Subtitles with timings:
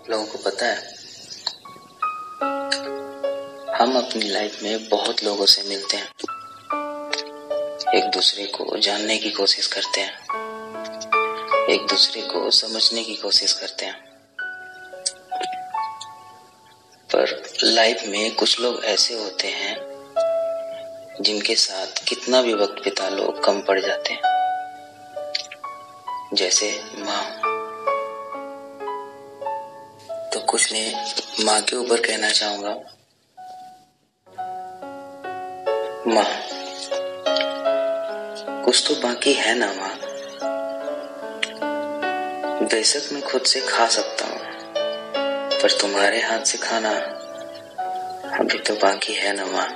[0.00, 0.76] आप लोगों को पता है,
[3.80, 6.08] हम अपनी लाइफ में बहुत लोगों से मिलते हैं।
[7.94, 10.12] एक दूसरे को जानने की कोशिश करते हैं।
[11.68, 14.10] एक दूसरे को समझने की कोशिश करते हैं।
[17.14, 19.76] पर लाइफ में कुछ लोग ऐसे होते हैं,
[21.20, 24.22] जिनके साथ कितना भी वक्त बिता लो, कम पड़ जाते हैं।
[26.34, 27.49] जैसे माँ।
[30.50, 32.70] कुछ नहीं। माँ के ऊपर कहना चाहूँगा।
[36.06, 36.24] माँ,
[38.64, 39.94] कुछ तो बाकी है ना माँ।
[42.62, 44.40] बेशक मैं खुद से खा सकता हूँ,
[45.62, 46.90] पर तुम्हारे हाथ से खाना
[48.40, 49.68] अभी तो बाकी है ना माँ।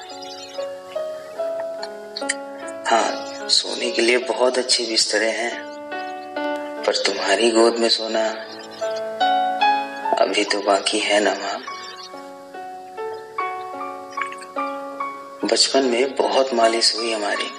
[2.87, 5.53] हाँ सोने के लिए बहुत अच्छे बिस्तरे हैं,
[6.87, 8.25] पर तुम्हारी गोद में सोना
[10.21, 11.59] अभी तो बाकी है ना माँ।
[15.45, 17.51] बचपन में बहुत मालिश हुई हमारी।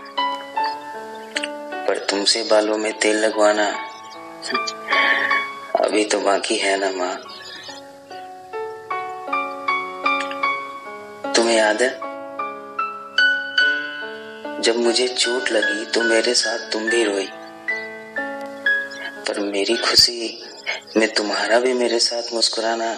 [1.88, 3.66] पर तुमसे बालों में तेल लगवाना,
[5.79, 7.16] अभी तो बाकी है ना माँ।
[11.33, 11.89] तुम्हें याद है?
[14.61, 17.29] जब मुझे चोट लगी तो मेरे साथ तुम भी रोई।
[19.27, 20.41] पर मेरी खुशी
[20.97, 22.91] में तुम्हारा भी मेरे साथ मुस्कुराना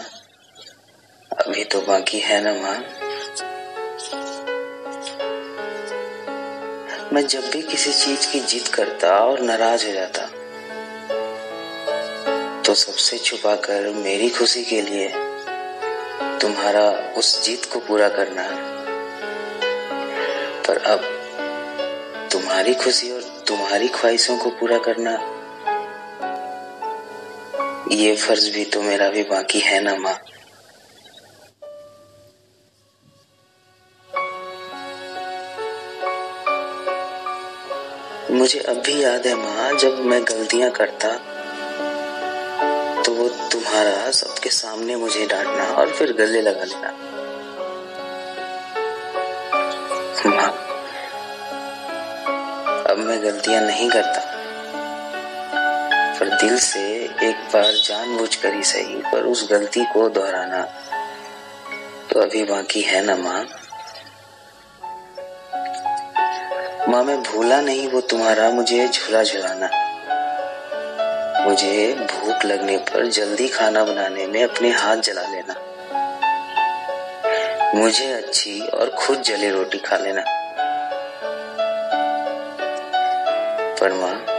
[1.31, 2.77] अभी तो बाकी है ना माँ?
[7.13, 10.25] मैं जब भी किसी चीज़ की जिद करता और नाराज़ हो जाता
[12.61, 15.09] तो सबसे छुपा कर मेरी खुशी के लिए
[16.39, 18.43] तुम्हारा उस जीत को पूरा करना
[20.67, 21.01] पर अब
[22.31, 25.36] तुम्हारी खुशी और तुम्हारी ख्वाहिशों को पूरा करना
[27.91, 30.17] ये फ़र्ज़ भी तो मेरा भी बाकी है ना माँ।
[38.31, 41.15] मुझे अब भी याद है माँ, जब मैं गलतियाँ करता
[43.03, 46.91] तो वो तुम्हारा सबके सामने मुझे डांटना और फिर गले लगा लेना।
[50.27, 50.51] माँ,
[52.83, 54.21] अब मैं गलतियाँ नहीं करता,
[56.19, 56.86] पर दिल से
[57.23, 60.61] एक बार जानबूझकर ही सही, पर उस गलती को दोहराना
[62.11, 63.45] तो अभी बाकी है ना माँ?
[66.89, 69.69] माँ, मैं भूला नहीं वो तुम्हारा, मुझे झूला झुलाना।
[71.45, 75.55] मुझे भूख लगने पर जल्दी खाना बनाने में अपने हाथ जला लेना।
[77.75, 80.23] मुझे अच्छी और खुद जली रोटी खा लेना।
[83.79, 84.36] पर माँ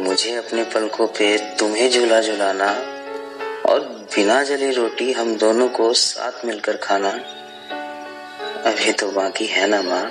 [0.00, 1.26] मुझे अपने पलकों पे
[1.58, 2.66] तुम्हें झूला झुलाना
[3.66, 3.80] और
[4.14, 7.10] बिना जली रोटी हम दोनों को साथ मिलकर खाना।
[8.70, 10.02] अभी तो बाकी है ना माँ?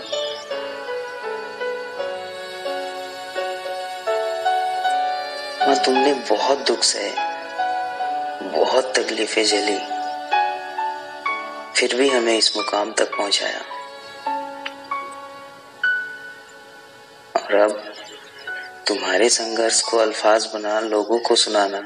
[5.62, 7.12] माँ, तुमने बहुत दुख से
[8.52, 9.78] बहुत तकलीफें झेली,
[11.76, 13.62] फिर भी हमें इस मुकाम तक पहुँचाया।
[17.36, 17.84] और अब
[18.92, 21.78] तुम्हारे संघर्ष को अल्फाज बना, लोगों को सुनाना,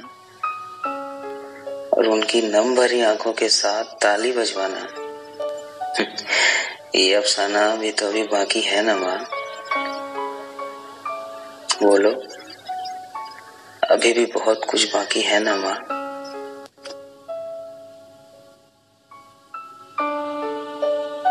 [1.97, 4.87] और उनकी नम भरी आँखों के साथ ताली बजवाना।
[6.95, 9.17] ये अफसाना अभी तो अभी बाकी है ना माँ?
[11.83, 12.11] बोलो।
[13.91, 15.94] अभी भी बहुत कुछ बाकी है ना माँ?